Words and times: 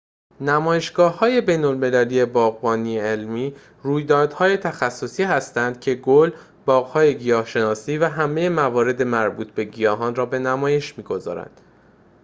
نمایشگاه‌های 0.41 1.41
بین‌المللی 1.41 2.25
باغبانی 2.25 2.99
علمی 2.99 3.55
رویدادهای 3.83 4.57
تخصصی 4.57 5.23
هستند 5.23 5.79
که 5.79 5.95
گل 5.95 6.31
باغ‌های 6.65 7.17
گیاه‌شناسی 7.17 7.97
و 7.97 8.05
همه 8.05 8.49
موارد 8.49 9.01
مربوط 9.03 9.51
به 9.51 9.63
گیاهان 9.63 10.15
را 10.15 10.25
به 10.25 10.39
نمایش 10.39 10.97
می‌گذارند 10.97 11.61